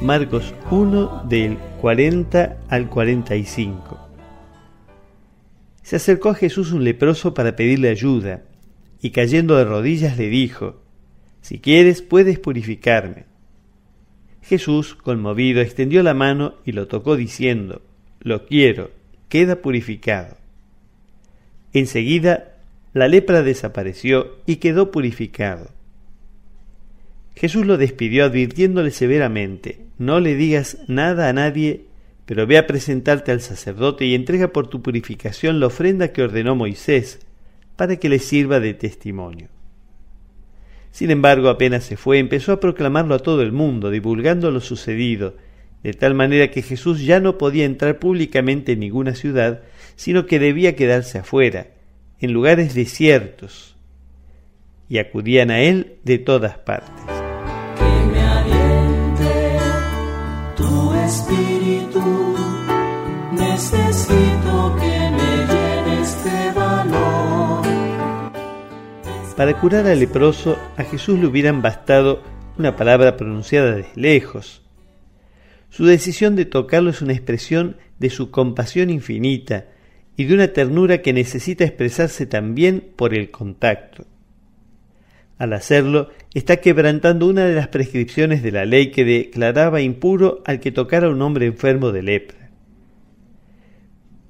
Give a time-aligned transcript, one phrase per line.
[0.00, 4.08] Marcos 1 del 40 al 45.
[5.82, 8.42] Se acercó a Jesús un leproso para pedirle ayuda,
[9.00, 10.82] y cayendo de rodillas le dijo,
[11.40, 13.24] Si quieres puedes purificarme.
[14.42, 17.80] Jesús, conmovido, extendió la mano y lo tocó diciendo,
[18.20, 18.90] Lo quiero,
[19.28, 20.36] queda purificado.
[21.72, 22.58] Enseguida
[22.92, 25.70] la lepra desapareció y quedó purificado.
[27.44, 31.84] Jesús lo despidió advirtiéndole severamente, no le digas nada a nadie,
[32.24, 36.56] pero ve a presentarte al sacerdote y entrega por tu purificación la ofrenda que ordenó
[36.56, 37.20] Moisés,
[37.76, 39.48] para que le sirva de testimonio.
[40.90, 45.36] Sin embargo, apenas se fue, empezó a proclamarlo a todo el mundo, divulgando lo sucedido,
[45.82, 49.64] de tal manera que Jesús ya no podía entrar públicamente en ninguna ciudad,
[49.96, 51.66] sino que debía quedarse afuera,
[52.20, 53.76] en lugares desiertos,
[54.88, 57.13] y acudían a él de todas partes.
[69.36, 72.22] Para curar al leproso, a Jesús le hubieran bastado
[72.56, 74.62] una palabra pronunciada desde lejos.
[75.68, 79.66] Su decisión de tocarlo es una expresión de su compasión infinita
[80.16, 84.06] y de una ternura que necesita expresarse también por el contacto.
[85.38, 90.60] Al hacerlo, está quebrantando una de las prescripciones de la ley que declaraba impuro al
[90.60, 92.50] que tocara a un hombre enfermo de lepra.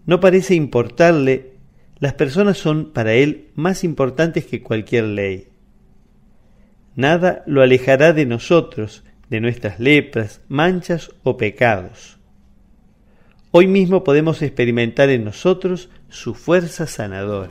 [0.07, 1.53] No parece importarle,
[1.99, 5.49] las personas son para él más importantes que cualquier ley.
[6.97, 12.19] Nada lo alejará de nosotros, de nuestras lepras, manchas o pecados.
[13.51, 17.51] Hoy mismo podemos experimentar en nosotros su fuerza sanadora.